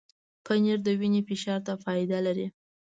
[0.45, 2.47] پنېر د وینې فشار ته فایده لري.